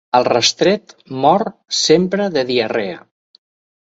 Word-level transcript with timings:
El 0.19 0.23
restret 0.27 0.93
mor 1.25 1.43
sempre 1.81 2.27
de 2.37 2.45
diarrea. 2.47 2.99